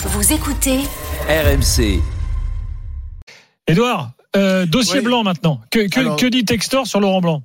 Vous 0.00 0.32
écoutez 0.32 0.78
RMC. 1.28 2.00
Édouard, 3.66 4.12
euh, 4.36 4.64
dossier 4.66 4.98
Oui. 4.98 5.04
blanc 5.04 5.22
maintenant. 5.24 5.60
Que, 5.70 5.88
que, 5.88 6.00
Alors- 6.00 6.16
que 6.16 6.26
dit 6.26 6.44
Textor 6.44 6.86
sur 6.86 7.00
Laurent 7.00 7.20
Blanc 7.20 7.42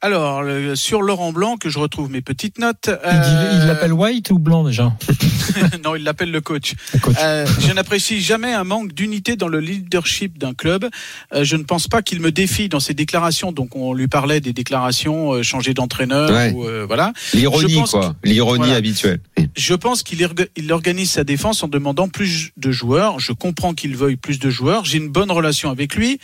Alors, 0.00 0.42
le- 0.42 0.76
sur 0.76 1.02
Laurent 1.02 1.32
Blanc, 1.32 1.56
que 1.56 1.68
je 1.68 1.78
retrouve 1.80 2.08
mes 2.10 2.20
petites 2.20 2.58
notes. 2.58 2.88
Il 2.88 3.08
euh, 3.08 3.50
Il 3.60 3.66
l'appelle 3.66 3.92
White 3.92 4.30
ou 4.30 4.38
Blanc 4.38 4.64
déjà 4.64 4.92
non, 5.84 5.94
il 5.96 6.04
l'appelle 6.04 6.30
le 6.30 6.40
coach. 6.40 6.74
le 6.94 6.98
coach 7.00 7.16
Euh, 7.20 7.46
je 7.60 7.72
n'apprécie 7.72 8.20
jamais 8.20 8.52
un 8.52 8.64
manque 8.64 8.92
d'unité 8.92 9.36
dans 9.36 9.48
le 9.48 9.60
leadership 9.60 10.38
d'un 10.38 10.54
club. 10.54 10.88
Euh, 11.34 11.42
je 11.44 11.56
ne 11.56 11.64
pense 11.64 11.86
pas 11.88 12.02
qu'il 12.02 12.20
me 12.20 12.30
défie 12.32 12.68
dans 12.68 12.80
ses 12.80 12.94
déclarations. 12.94 13.50
Donc, 13.52 13.74
on 13.76 13.92
lui 13.94 14.08
parlait 14.08 14.40
des 14.40 14.52
déclarations, 14.52 15.32
euh, 15.32 15.42
changer 15.42 15.74
d'entraîneur, 15.74 16.30
Ouais. 16.30 16.52
ou, 16.52 16.64
euh, 16.66 16.84
voilà. 16.86 17.12
L'ironie, 17.34 17.82
quoi. 17.90 18.14
L'ironie 18.24 18.58
Voilà. 18.64 18.76
habituelle. 18.76 19.20
Je 19.56 19.74
pense 19.74 20.02
qu'il 20.02 20.20
orga- 20.22 20.48
il 20.56 20.72
organise 20.72 21.10
sa 21.12 21.24
défense 21.24 21.62
en 21.62 21.68
demandant 21.68 22.08
plus 22.08 22.50
de 22.56 22.70
joueurs. 22.72 23.20
Je 23.20 23.32
comprends 23.32 23.74
qu'il 23.74 23.96
veuille 23.96 24.16
plus 24.16 24.38
de 24.38 24.50
joueurs. 24.50 24.84
J'ai 24.84 24.98
une 24.98 25.08
bonne 25.08 25.30
relation 25.30 25.70
avec 25.70 25.94
lui. 25.94 26.18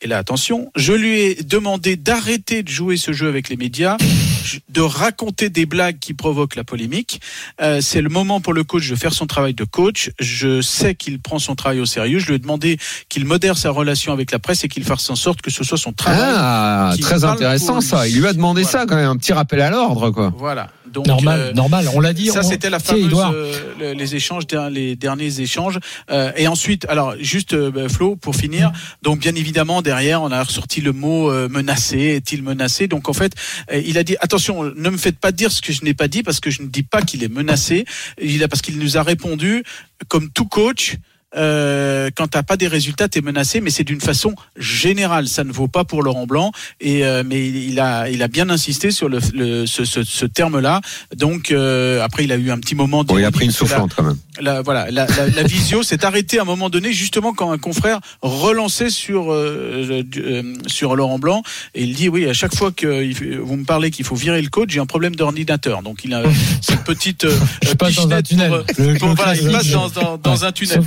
Et 0.00 0.06
là, 0.06 0.18
attention, 0.18 0.70
je 0.76 0.92
lui 0.92 1.18
ai 1.18 1.34
demandé 1.42 1.96
d'arrêter 1.96 2.62
de 2.62 2.68
jouer 2.68 2.96
ce 2.96 3.12
jeu 3.12 3.26
avec 3.26 3.48
les 3.48 3.56
médias, 3.56 3.96
de 4.68 4.80
raconter 4.80 5.50
des 5.50 5.66
blagues 5.66 5.98
qui 5.98 6.14
provoquent 6.14 6.54
la 6.54 6.62
polémique. 6.62 7.20
Euh, 7.60 7.80
c'est 7.80 8.00
le 8.00 8.08
moment 8.08 8.40
pour 8.40 8.52
le 8.52 8.62
coach 8.62 8.88
de 8.88 8.94
faire 8.94 9.12
son 9.12 9.26
travail 9.26 9.54
de 9.54 9.64
coach. 9.64 10.12
Je 10.20 10.60
sais 10.60 10.94
qu'il 10.94 11.18
prend 11.18 11.40
son 11.40 11.56
travail 11.56 11.80
au 11.80 11.84
sérieux. 11.86 12.20
Je 12.20 12.26
lui 12.28 12.34
ai 12.34 12.38
demandé 12.38 12.78
qu'il 13.08 13.24
modère 13.24 13.58
sa 13.58 13.70
relation 13.70 14.12
avec 14.12 14.30
la 14.30 14.38
presse 14.38 14.62
et 14.62 14.68
qu'il 14.68 14.84
fasse 14.84 15.10
en 15.10 15.16
sorte 15.16 15.42
que 15.42 15.50
ce 15.50 15.64
soit 15.64 15.78
son 15.78 15.92
travail. 15.92 16.20
Ah, 16.32 16.94
très 17.00 17.24
intéressant 17.24 17.80
ça. 17.80 18.06
Il 18.06 18.20
lui 18.20 18.28
a 18.28 18.32
demandé 18.32 18.62
Voilà. 18.62 18.78
ça 18.78 18.86
quand 18.86 18.94
même, 18.94 19.10
un 19.10 19.16
petit 19.16 19.32
rappel 19.32 19.60
à 19.60 19.70
l'ordre, 19.70 20.10
quoi. 20.12 20.32
Voilà. 20.38 20.68
Donc, 21.02 21.06
Normal, 21.22 21.40
euh, 21.40 21.52
normal. 21.52 21.88
On 21.94 22.00
l'a 22.00 22.12
dit. 22.12 22.26
Ça, 22.28 22.40
on- 22.44 22.48
c'était 22.48 22.70
la 22.70 22.78
fameuse, 22.78 23.12
euh, 23.34 23.52
le- 23.78 23.92
les 23.92 24.14
échanges, 24.14 24.44
les 24.70 24.96
derniers 24.96 25.40
échanges. 25.40 25.78
Euh, 26.10 26.32
et 26.36 26.48
ensuite, 26.48 26.86
alors 26.88 27.14
juste 27.20 27.54
euh, 27.54 27.70
bah, 27.70 27.88
Flo, 27.88 28.16
pour 28.16 28.34
finir. 28.36 28.72
Donc, 29.02 29.20
bien 29.20 29.34
évidemment, 29.34 29.82
derrière, 29.82 30.22
on 30.22 30.30
a 30.30 30.42
ressorti 30.42 30.80
le 30.80 30.92
mot 30.92 31.30
menacé. 31.48 31.98
Est-il 31.98 32.42
menacé? 32.42 32.86
Donc, 32.88 33.08
en 33.08 33.12
fait, 33.12 33.32
il 33.72 33.98
a 33.98 34.02
dit 34.04 34.16
attention, 34.20 34.64
ne 34.64 34.90
me 34.90 34.96
faites 34.96 35.18
pas 35.18 35.32
dire 35.32 35.50
ce 35.52 35.60
que 35.62 35.72
je 35.72 35.84
n'ai 35.84 35.94
pas 35.94 36.08
dit 36.08 36.22
parce 36.22 36.40
que 36.40 36.50
je 36.50 36.62
ne 36.62 36.68
dis 36.68 36.82
pas 36.82 37.02
qu'il 37.02 37.22
est 37.24 37.28
menacé. 37.32 37.84
Il 38.20 38.42
a 38.42 38.48
parce 38.48 38.62
qu'il 38.62 38.78
nous 38.78 38.96
a 38.96 39.02
répondu 39.02 39.62
comme 40.08 40.30
tout 40.30 40.46
coach. 40.46 40.96
Euh, 41.36 42.10
quand 42.16 42.26
t'as 42.28 42.42
pas 42.42 42.56
des 42.56 42.68
résultats, 42.68 43.08
t'es 43.08 43.20
menacé, 43.20 43.60
mais 43.60 43.70
c'est 43.70 43.84
d'une 43.84 44.00
façon 44.00 44.34
générale. 44.56 45.28
Ça 45.28 45.44
ne 45.44 45.52
vaut 45.52 45.68
pas 45.68 45.84
pour 45.84 46.02
Laurent 46.02 46.26
Blanc. 46.26 46.52
Et 46.80 47.04
euh, 47.04 47.22
mais 47.26 47.46
il 47.48 47.78
a, 47.80 48.08
il 48.08 48.22
a 48.22 48.28
bien 48.28 48.48
insisté 48.50 48.90
sur 48.90 49.08
le, 49.08 49.18
le- 49.34 49.66
ce, 49.66 49.84
ce, 49.84 50.04
ce 50.04 50.24
terme-là. 50.24 50.80
Donc 51.16 51.50
euh, 51.50 52.02
après, 52.02 52.24
il 52.24 52.32
a 52.32 52.36
eu 52.36 52.50
un 52.50 52.58
petit 52.58 52.74
moment. 52.74 53.04
Bon, 53.04 53.18
il 53.18 53.24
a 53.24 53.30
pris 53.30 53.44
une 53.44 53.50
la- 53.50 53.56
soufflante 53.56 53.92
quand 53.94 54.04
même. 54.04 54.16
la, 54.40 54.62
voilà, 54.62 54.90
la, 54.90 55.06
la, 55.06 55.28
la 55.28 55.42
visio 55.42 55.82
s'est 55.82 56.04
arrêtée 56.04 56.38
à 56.38 56.42
un 56.42 56.46
moment 56.46 56.70
donné, 56.70 56.92
justement 56.92 57.32
quand 57.34 57.50
un 57.52 57.58
confrère 57.58 58.00
relançait 58.22 58.90
sur 58.90 59.32
euh, 59.32 60.02
euh, 60.16 60.54
sur 60.66 60.96
Laurent 60.96 61.18
Blanc 61.18 61.42
et 61.74 61.82
il 61.84 61.94
dit 61.94 62.08
oui 62.08 62.26
à 62.28 62.32
chaque 62.32 62.54
fois 62.54 62.70
que 62.72 63.38
vous 63.40 63.56
me 63.56 63.64
parlez 63.64 63.90
qu'il 63.90 64.04
faut 64.04 64.14
virer 64.16 64.40
le 64.40 64.48
coach, 64.48 64.70
j'ai 64.70 64.80
un 64.80 64.86
problème 64.86 65.14
d'ordinateur. 65.14 65.82
Donc 65.82 66.04
il 66.04 66.14
a 66.14 66.22
cette 66.62 66.84
petite 66.84 67.24
euh, 67.24 67.36
Je 67.62 67.74
passe 67.74 67.94
dans 67.96 68.10
un 68.10 68.22
tunnel. 68.22 68.50
pour, 68.74 68.98
pour- 68.98 69.14
voilà, 69.14 69.34
il 69.36 69.50
passe 69.50 69.68
dans, 69.70 69.88
dans, 69.90 70.16
dans 70.16 70.44
un 70.44 70.52
tunnel. 70.52 70.76
Sauf 70.76 70.86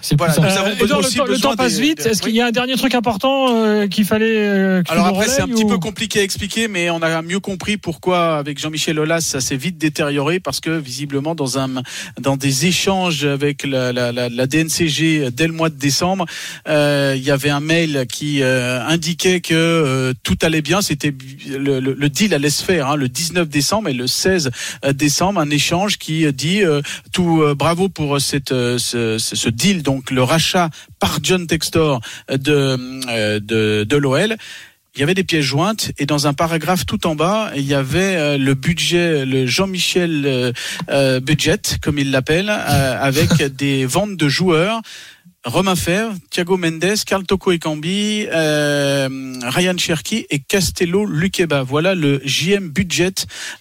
c'est 0.00 0.16
Voilà, 0.16 0.34
nous 0.38 0.44
avons 0.44 0.66
Euh, 0.66 0.74
le, 0.80 0.88
temps- 0.88 1.24
le 1.24 1.32
besoin 1.32 1.50
temps 1.52 1.56
passe 1.56 1.76
des- 1.76 1.82
vite. 1.82 2.02
des- 2.02 2.10
Est-ce 2.10 2.22
qu'il 2.22 2.34
y 2.34 2.40
a 2.40 2.46
un 2.46 2.50
dernier 2.50 2.76
truc 2.76 2.94
important 2.94 3.54
euh, 3.54 3.86
qu'il 3.86 4.04
fallait 4.04 4.36
euh, 4.36 4.82
que 4.82 4.86
tu 4.88 4.92
Alors 4.92 5.06
après 5.06 5.28
c'est 5.28 5.42
un 5.42 5.48
petit 5.48 5.64
peu 5.64 5.78
compliqué 5.78 6.20
à 6.20 6.22
expliquer, 6.22 6.68
mais 6.68 6.90
on 6.90 7.02
a 7.02 7.22
mieux 7.22 7.40
compris 7.40 7.76
pourquoi 7.76 8.36
avec 8.36 8.58
Jean-Michel 8.58 8.98
Aulas 8.98 9.20
ça 9.20 9.40
s'est 9.40 9.56
vite 9.56 9.78
détérioré 9.78 10.40
parce 10.40 10.60
que 10.60 10.70
visiblement 10.70 11.34
dans 11.34 11.58
un 11.58 11.82
dans 12.20 12.36
des 12.36 12.66
échanges 12.66 13.24
avec 13.24 13.64
la, 13.64 13.92
la, 13.92 14.12
la, 14.12 14.28
la 14.28 14.46
DNCG 14.46 15.30
dès 15.32 15.46
le 15.46 15.52
mois 15.52 15.70
de 15.70 15.76
décembre, 15.78 16.26
euh, 16.68 17.14
il 17.16 17.22
y 17.22 17.30
avait 17.30 17.50
un 17.50 17.60
mail 17.60 18.06
qui 18.10 18.42
euh, 18.42 18.80
indiquait 18.86 19.40
que 19.40 19.54
euh, 19.54 20.12
tout 20.22 20.36
allait 20.42 20.62
bien, 20.62 20.80
c'était 20.82 21.12
le, 21.48 21.80
le, 21.80 21.92
le 21.94 22.08
deal 22.08 22.34
allait 22.34 22.50
se 22.50 22.62
faire 22.64 22.88
hein, 22.90 22.96
le 22.96 23.08
19 23.08 23.48
décembre 23.48 23.88
et 23.88 23.92
le 23.92 24.06
16 24.06 24.50
décembre. 24.94 25.40
Un 25.40 25.50
échange 25.50 25.98
qui 25.98 26.30
dit 26.32 26.62
euh, 26.62 26.80
tout 27.12 27.42
euh, 27.42 27.54
bravo 27.54 27.88
pour 27.88 28.20
cette 28.20 28.52
euh, 28.52 28.78
ce, 28.78 29.18
ce, 29.34 29.48
deal 29.48 29.82
donc 29.82 30.10
le 30.10 30.22
rachat 30.22 30.70
par 30.98 31.18
John 31.22 31.46
Textor 31.46 32.00
de 32.30 32.78
euh, 33.08 33.40
de, 33.40 33.84
de 33.84 33.96
l'OL 33.96 34.36
il 34.96 35.00
y 35.00 35.02
avait 35.02 35.14
des 35.14 35.24
pièces 35.24 35.44
jointes 35.44 35.92
et 35.98 36.06
dans 36.06 36.26
un 36.26 36.32
paragraphe 36.32 36.86
tout 36.86 37.06
en 37.06 37.14
bas, 37.14 37.50
il 37.54 37.66
y 37.66 37.74
avait 37.74 38.16
euh, 38.16 38.38
le 38.38 38.54
budget, 38.54 39.26
le 39.26 39.46
Jean-Michel 39.46 40.22
euh, 40.24 40.52
euh, 40.88 41.20
budget, 41.20 41.60
comme 41.82 41.98
il 41.98 42.10
l'appelle, 42.10 42.48
euh, 42.48 42.98
avec 42.98 43.42
des 43.56 43.84
ventes 43.84 44.16
de 44.16 44.28
joueurs. 44.28 44.80
Romain 45.44 45.76
Fèvre, 45.76 46.14
Thiago 46.30 46.56
Mendes, 46.56 47.04
Carl 47.06 47.24
Toko 47.24 47.52
Ekambi, 47.52 48.26
euh, 48.32 49.08
Ryan 49.44 49.76
Cherki 49.78 50.26
et 50.30 50.40
Castello 50.40 51.04
Luqueba. 51.04 51.62
Voilà 51.62 51.94
le 51.94 52.20
JM 52.24 52.68
budget 52.70 53.14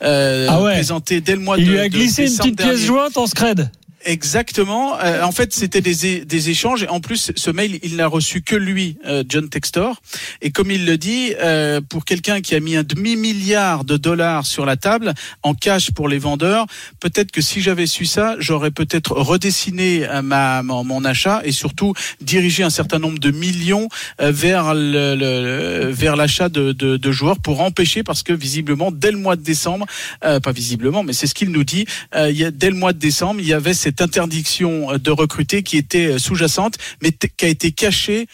euh, 0.03 0.47
Ah 0.49 0.63
ouais. 0.63 0.73
présenté 0.73 1.21
dès 1.21 1.35
le 1.35 1.41
mois 1.41 1.57
Il 1.59 1.67
de 1.67 1.71
lui 1.71 1.79
a 1.79 1.83
de 1.83 1.89
glissé 1.89 2.27
une 2.27 2.35
petite 2.37 2.57
pièce 2.57 2.79
jointe 2.79 3.17
en 3.17 3.27
scred. 3.27 3.69
Exactement. 4.07 4.99
Euh, 4.99 5.23
en 5.23 5.31
fait, 5.31 5.51
c'était 5.51 5.81
des, 5.81 6.23
des 6.25 6.49
échanges. 6.51 6.85
En 6.89 6.99
plus, 6.99 7.31
ce 7.35 7.49
mail, 7.49 7.79
il 7.81 7.95
n'a 7.95 8.05
reçu 8.05 8.43
que 8.43 8.55
lui, 8.55 8.97
euh, 9.07 9.23
John 9.27 9.49
Textor. 9.49 9.99
Et 10.43 10.51
comme 10.51 10.69
il 10.69 10.85
le 10.85 10.95
dit, 10.97 11.33
euh, 11.41 11.81
pour 11.81 12.05
quelqu'un 12.05 12.39
qui 12.41 12.53
a 12.53 12.59
mis 12.59 12.75
un 12.75 12.83
demi-milliard 12.83 13.83
de 13.83 13.97
dollars 13.97 14.45
sur 14.45 14.63
la 14.67 14.77
table 14.77 15.15
en 15.41 15.55
cash 15.55 15.89
pour 15.89 16.07
les 16.07 16.19
vendeurs, 16.19 16.67
peut-être 16.99 17.31
que 17.31 17.41
si 17.41 17.61
j'avais 17.61 17.87
su 17.87 18.05
ça, 18.05 18.35
j'aurais 18.37 18.69
peut-être 18.69 19.11
redessiné 19.13 20.07
euh, 20.07 20.21
ma, 20.21 20.61
mon, 20.61 20.83
mon 20.83 21.03
achat 21.03 21.41
et 21.43 21.51
surtout 21.51 21.95
dirigé 22.21 22.61
un 22.61 22.69
certain 22.69 22.99
nombre 22.99 23.17
de 23.17 23.31
millions 23.31 23.89
euh, 24.21 24.31
vers 24.31 24.75
le, 24.75 25.15
le- 25.15 25.89
vers 25.91 26.15
l'achat 26.15 26.47
de, 26.49 26.73
de, 26.73 26.97
de 26.97 27.11
joueurs 27.11 27.39
pour 27.39 27.61
empêcher, 27.61 28.03
parce 28.03 28.21
que 28.21 28.33
visiblement, 28.33 28.91
dès 28.91 29.11
le 29.11 29.17
mois 29.17 29.35
de 29.35 29.41
décembre, 29.41 29.87
euh, 30.23 30.39
pas 30.39 30.51
visiblement, 30.51 31.01
mais 31.01 31.13
c'est 31.13 31.25
ce 31.25 31.33
qu'il 31.33 31.49
nous 31.49 31.63
dit, 31.63 31.85
il 32.15 32.37
y 32.37 32.45
a, 32.45 32.51
dès 32.51 32.69
le 32.69 32.75
mois 32.75 32.93
de 32.93 32.99
décembre, 32.99 33.39
il 33.41 33.47
y 33.47 33.53
avait 33.53 33.73
cette 33.73 33.94
interdiction 34.01 34.93
euh, 34.93 34.97
de 34.97 35.11
recruter 35.11 35.63
qui 35.63 35.77
était 35.77 36.19
sous-jacente, 36.19 36.77
mais 37.01 37.11
qui 37.11 37.45
a 37.45 37.49
été 37.49 37.71
cachée 37.71 38.27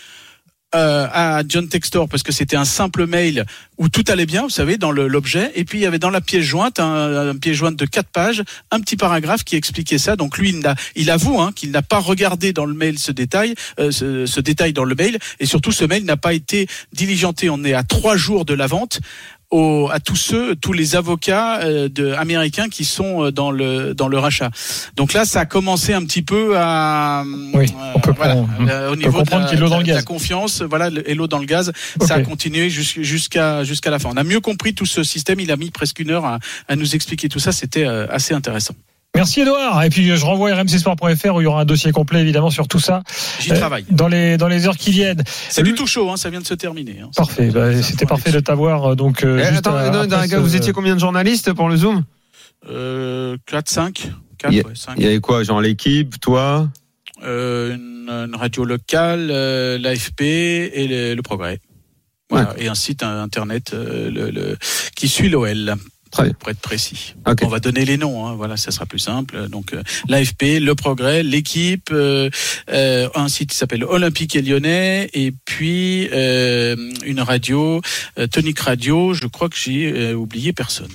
euh, 0.73 1.05
à 1.11 1.43
John 1.45 1.67
Textor 1.67 2.07
parce 2.07 2.23
que 2.23 2.31
c'était 2.31 2.55
un 2.55 2.63
simple 2.63 3.05
mail 3.05 3.45
où 3.77 3.89
tout 3.89 4.05
allait 4.07 4.25
bien, 4.25 4.43
vous 4.43 4.49
savez, 4.49 4.77
dans 4.77 4.91
l'objet. 4.91 5.51
Et 5.55 5.65
puis 5.65 5.79
il 5.79 5.81
y 5.81 5.85
avait 5.85 5.99
dans 5.99 6.09
la 6.09 6.21
pièce 6.21 6.45
jointe 6.45 6.79
un, 6.79 7.29
un 7.29 7.35
pièce 7.35 7.57
jointe 7.57 7.75
de 7.75 7.85
quatre 7.85 8.09
pages, 8.09 8.41
un 8.71 8.79
petit 8.79 8.95
paragraphe 8.95 9.43
qui 9.43 9.57
expliquait 9.57 9.97
ça. 9.97 10.15
Donc 10.15 10.37
lui, 10.37 10.49
il, 10.51 10.73
il 10.95 11.09
avoue 11.09 11.41
hein, 11.41 11.51
qu'il 11.53 11.71
n'a 11.71 11.81
pas 11.81 11.99
regardé 11.99 12.53
dans 12.53 12.65
le 12.65 12.73
mail 12.73 12.99
ce 12.99 13.11
détail, 13.11 13.53
euh, 13.79 13.91
ce, 13.91 14.25
ce 14.25 14.39
détail 14.39 14.71
dans 14.71 14.85
le 14.85 14.95
mail, 14.95 15.19
et 15.41 15.45
surtout 15.45 15.73
ce 15.73 15.83
mail 15.83 16.05
n'a 16.05 16.15
pas 16.15 16.33
été 16.33 16.67
diligenté. 16.93 17.49
On 17.49 17.65
est 17.65 17.73
à 17.73 17.83
trois 17.83 18.15
jours 18.15 18.45
de 18.45 18.53
la 18.53 18.67
vente. 18.67 19.01
Au, 19.51 19.89
à 19.91 19.99
tous 19.99 20.15
ceux, 20.15 20.55
tous 20.55 20.71
les 20.71 20.95
avocats 20.95 21.59
euh, 21.59 21.89
de, 21.89 22.13
américains 22.13 22.69
qui 22.69 22.85
sont 22.85 23.25
euh, 23.25 23.31
dans 23.31 23.51
le 23.51 23.93
dans 23.93 24.07
le 24.07 24.17
rachat. 24.17 24.49
Donc 24.95 25.11
là, 25.11 25.25
ça 25.25 25.41
a 25.41 25.45
commencé 25.45 25.93
un 25.93 26.05
petit 26.05 26.21
peu 26.21 26.53
à 26.57 27.25
Oui, 27.53 27.65
on 27.93 27.99
peut 27.99 28.13
voilà, 28.15 28.35
euh, 28.61 28.89
au 28.89 28.93
on 28.93 28.95
niveau 28.95 29.11
de 29.11 29.17
comprendre 29.17 29.45
la, 29.47 29.51
de 29.51 29.59
dans 29.67 29.79
la 29.95 30.03
confiance, 30.03 30.61
voilà, 30.61 30.89
et 31.05 31.15
l'eau 31.15 31.27
dans 31.27 31.39
le 31.39 31.45
gaz, 31.45 31.73
ça 31.99 32.13
a 32.15 32.21
continué 32.21 32.69
jus- 32.69 33.03
jusqu'à 33.03 33.65
jusqu'à 33.65 33.89
la 33.91 33.99
fin. 33.99 34.09
On 34.13 34.17
a 34.17 34.23
mieux 34.23 34.39
compris 34.39 34.73
tout 34.73 34.85
ce 34.85 35.03
système. 35.03 35.41
Il 35.41 35.51
a 35.51 35.57
mis 35.57 35.69
presque 35.69 35.99
une 35.99 36.11
heure 36.11 36.23
à, 36.25 36.39
à 36.69 36.77
nous 36.77 36.95
expliquer 36.95 37.27
tout 37.27 37.39
ça. 37.39 37.51
C'était 37.51 37.85
euh, 37.85 38.07
assez 38.09 38.33
intéressant. 38.33 38.73
Merci 39.15 39.41
Edouard. 39.41 39.83
Et 39.83 39.89
puis 39.89 40.15
je 40.15 40.25
renvoie 40.25 40.53
rmcsport.fr 40.55 41.35
où 41.35 41.41
il 41.41 41.43
y 41.43 41.47
aura 41.47 41.61
un 41.61 41.65
dossier 41.65 41.91
complet 41.91 42.21
évidemment 42.21 42.49
sur 42.49 42.67
tout 42.67 42.79
ça 42.79 43.03
J'y 43.39 43.51
Euh, 43.51 43.57
travaille. 43.57 43.85
dans 43.89 44.07
les 44.07 44.37
dans 44.37 44.47
les 44.47 44.67
heures 44.67 44.77
qui 44.77 44.91
viennent. 44.91 45.21
C'est 45.49 45.63
du 45.63 45.73
tout 45.73 45.85
chaud, 45.85 46.09
hein, 46.09 46.17
ça 46.17 46.29
vient 46.29 46.39
de 46.39 46.45
se 46.47 46.53
terminer. 46.53 47.01
hein. 47.03 47.09
Parfait. 47.15 47.49
Bah, 47.49 47.81
C'était 47.83 48.05
parfait 48.05 48.31
de 48.31 48.39
t'avoir 48.39 48.91
euh, 48.91 48.95
donc. 48.95 49.23
euh, 49.25 49.39
Eh, 49.41 49.47
juste 49.53 49.67
attends, 49.67 49.75
à- 49.75 49.89
non, 49.89 49.99
après 50.01 50.27
gars, 50.27 50.37
ce- 50.37 50.41
vous 50.41 50.55
étiez 50.55 50.71
combien 50.71 50.95
de 50.95 50.99
journalistes 51.01 51.51
pour 51.53 51.67
le 51.67 51.75
Zoom? 51.75 52.03
Euh, 52.69 53.35
4, 53.47 53.67
5 53.69 54.11
4, 54.37 54.51
Il 54.53 54.57
y 54.57 54.61
a- 54.61 54.65
ouais, 54.67 54.73
5. 54.75 54.93
Il 54.97 55.03
y 55.03 55.07
avait 55.07 55.19
quoi 55.19 55.43
Genre 55.43 55.59
l'équipe, 55.61 56.19
toi? 56.21 56.69
Euh, 57.23 57.75
une, 57.75 58.09
une 58.09 58.35
radio 58.35 58.63
locale, 58.63 59.27
euh, 59.29 59.77
l'AFP 59.77 60.21
et 60.21 60.87
le, 60.87 61.13
le 61.15 61.21
Progrès. 61.21 61.59
Voilà, 62.29 62.53
et 62.57 62.69
un 62.69 62.75
site 62.75 63.03
euh, 63.03 63.21
internet 63.21 63.71
euh, 63.73 64.09
le, 64.09 64.29
le- 64.31 64.57
qui 64.95 65.09
suit 65.09 65.27
l'OL. 65.29 65.75
Très 66.11 66.23
bien. 66.23 66.33
Pour 66.33 66.49
être 66.49 66.59
précis. 66.59 67.15
On 67.41 67.47
va 67.47 67.59
donner 67.59 67.85
les 67.85 67.97
noms, 67.97 68.27
hein, 68.27 68.35
voilà, 68.35 68.57
ça 68.57 68.71
sera 68.71 68.85
plus 68.85 68.99
simple. 68.99 69.47
Donc 69.47 69.73
euh, 69.73 69.81
l'AFP, 70.09 70.59
le 70.59 70.75
Progrès, 70.75 71.23
l'équipe, 71.23 71.89
euh, 71.91 72.29
euh, 72.69 73.09
un 73.15 73.29
site 73.29 73.51
qui 73.51 73.57
s'appelle 73.57 73.83
Olympique 73.85 74.35
et 74.35 74.41
Lyonnais, 74.41 75.09
et 75.13 75.31
puis 75.45 76.09
euh, 76.11 76.75
une 77.05 77.21
radio, 77.21 77.81
euh, 78.19 78.27
Tonic 78.27 78.59
Radio. 78.59 79.13
Je 79.13 79.27
crois 79.27 79.47
que 79.47 79.55
j'ai 79.57 79.91
euh, 79.91 80.13
oublié 80.13 80.51
personne. 80.51 80.91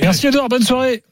Merci 0.00 0.26
Edouard. 0.26 0.48
Bonne 0.48 0.62
soirée. 0.62 1.02